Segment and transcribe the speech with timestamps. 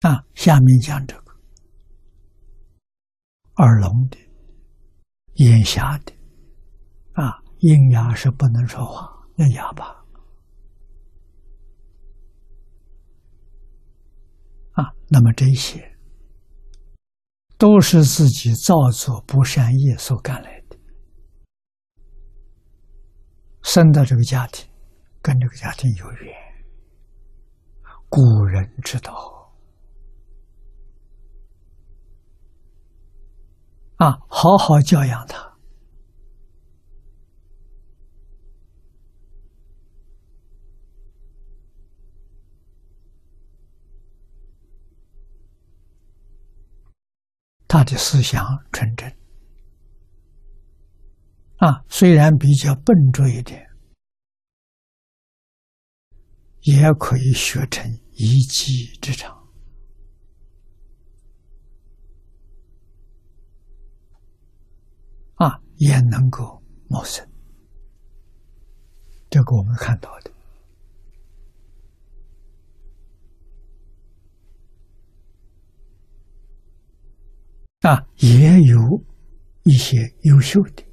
[0.00, 1.32] 啊，下面讲这个
[3.56, 4.16] 耳聋的、
[5.34, 6.12] 眼瞎的，
[7.12, 9.84] 啊，阴哑是不能说话，那哑巴。
[14.72, 15.98] 啊，那么这些
[17.58, 20.78] 都是自己造作不善业所干来的，
[23.62, 24.66] 生到这个家庭，
[25.20, 26.34] 跟这个家庭有缘，
[28.08, 29.39] 古人知道。
[34.42, 35.54] 好好教养他，
[47.68, 49.06] 他的思想纯正。
[51.58, 53.68] 啊，虽然比较笨拙一点，
[56.62, 59.39] 也可以学成一技之长。
[65.80, 67.26] 也能够谋生，
[69.30, 70.30] 这个我们看到的
[77.88, 79.02] 啊，也有
[79.62, 80.84] 一些优秀的，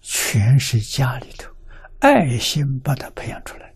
[0.00, 1.54] 全是家里头
[1.98, 3.69] 爱心把他培养出来。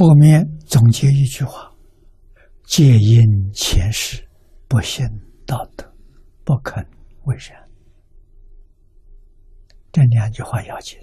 [0.00, 1.70] 后面总结一句话
[2.64, 4.26] ：“戒因前世
[4.66, 5.06] 不信
[5.44, 5.84] 道德，
[6.42, 6.82] 不肯
[7.24, 7.54] 为善。”
[9.92, 10.98] 这两句话要紧。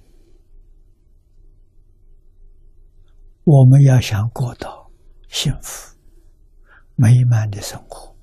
[3.43, 4.91] 我们要想过到
[5.27, 5.95] 幸福
[6.95, 8.17] 美满的生活，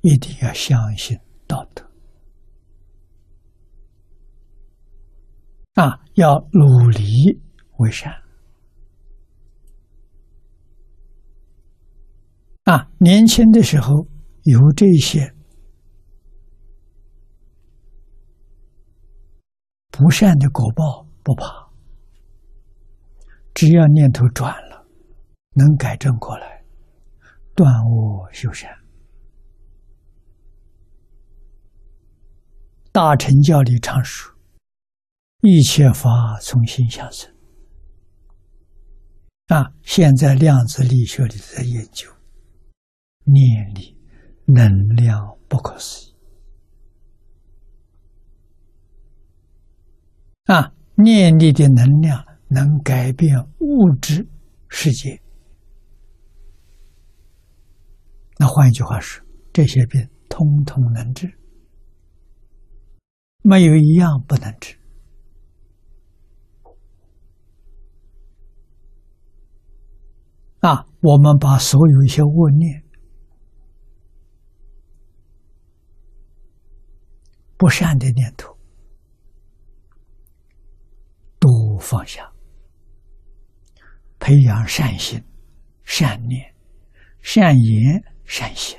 [0.00, 1.14] 一定要相信
[1.46, 1.86] 道德
[5.74, 7.38] 啊，要努力
[7.76, 8.21] 为善。
[12.64, 14.06] 啊，年轻的时候
[14.44, 15.34] 有这些
[19.90, 21.44] 不善的果报，不怕，
[23.52, 24.86] 只要念头转了，
[25.54, 26.64] 能改正过来，
[27.56, 28.70] 断恶修善。
[32.92, 34.32] 大乘教里常说
[35.42, 37.28] ：“一切法从心想生。”
[39.48, 42.08] 啊，现在量子力学里在研究。
[43.24, 43.96] 念力
[44.46, 46.14] 能量不可思议
[50.44, 50.72] 啊！
[50.94, 54.28] 念力的能量能改变物质
[54.68, 55.20] 世界。
[58.38, 61.32] 那换一句话说，这些病通通能治，
[63.42, 64.76] 没有一样不能治
[70.60, 70.86] 啊！
[71.00, 72.81] 我们把所有一些恶念。
[77.62, 78.58] 不善的念头。
[81.38, 82.28] 都放下，
[84.18, 85.22] 培养善心、
[85.84, 86.52] 善念、
[87.20, 88.76] 善言、善行。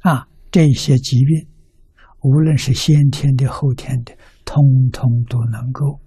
[0.00, 0.28] 啊！
[0.50, 1.48] 这些疾病，
[2.20, 4.14] 无论是先天的、后天的，
[4.44, 4.62] 通
[4.92, 5.98] 通都能够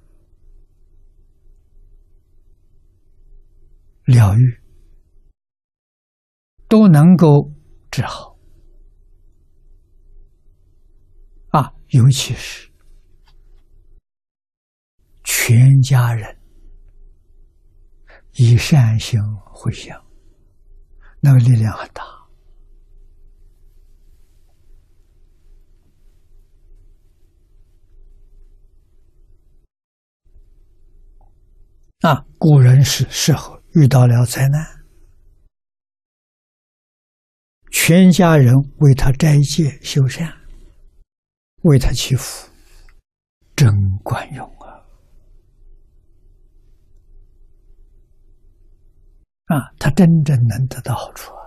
[4.03, 4.61] 疗愈，
[6.69, 7.51] 都能够
[7.89, 8.34] 治好。
[11.55, 12.69] 啊尤其是
[15.23, 16.37] 全家人
[18.33, 20.05] 以善行回向，
[21.21, 22.03] 那个力量很大。
[32.01, 34.83] 啊，古人是时候遇到了灾难，
[37.71, 40.44] 全家人为他斋戒修善。
[41.65, 42.47] 为他祈福，
[43.55, 44.85] 真管用啊！
[49.45, 51.44] 啊，他真正能得到好处啊！